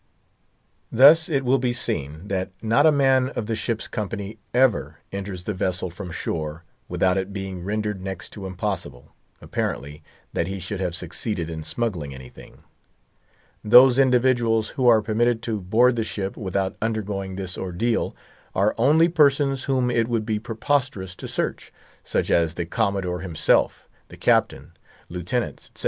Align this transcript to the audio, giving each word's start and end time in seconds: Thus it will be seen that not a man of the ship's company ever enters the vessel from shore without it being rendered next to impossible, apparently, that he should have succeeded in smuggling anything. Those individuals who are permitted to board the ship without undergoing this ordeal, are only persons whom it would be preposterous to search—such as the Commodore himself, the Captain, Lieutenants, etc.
Thus 0.91 1.29
it 1.29 1.45
will 1.45 1.59
be 1.59 1.73
seen 1.73 2.27
that 2.27 2.49
not 2.59 2.87
a 2.87 2.91
man 2.91 3.29
of 3.35 3.45
the 3.45 3.55
ship's 3.55 3.87
company 3.87 4.39
ever 4.51 4.97
enters 5.11 5.43
the 5.43 5.53
vessel 5.53 5.91
from 5.91 6.09
shore 6.09 6.63
without 6.89 7.19
it 7.19 7.31
being 7.31 7.61
rendered 7.63 8.01
next 8.01 8.31
to 8.31 8.47
impossible, 8.47 9.13
apparently, 9.41 10.01
that 10.33 10.47
he 10.47 10.57
should 10.59 10.79
have 10.79 10.95
succeeded 10.95 11.51
in 11.51 11.61
smuggling 11.61 12.15
anything. 12.15 12.63
Those 13.63 13.99
individuals 13.99 14.69
who 14.69 14.87
are 14.87 15.03
permitted 15.03 15.43
to 15.43 15.61
board 15.61 15.95
the 15.95 16.03
ship 16.03 16.35
without 16.35 16.77
undergoing 16.81 17.35
this 17.35 17.55
ordeal, 17.55 18.15
are 18.55 18.73
only 18.79 19.07
persons 19.07 19.65
whom 19.65 19.91
it 19.91 20.07
would 20.07 20.25
be 20.25 20.39
preposterous 20.39 21.15
to 21.17 21.27
search—such 21.27 22.31
as 22.31 22.55
the 22.55 22.65
Commodore 22.65 23.19
himself, 23.19 23.87
the 24.07 24.17
Captain, 24.17 24.71
Lieutenants, 25.09 25.67
etc. 25.75 25.79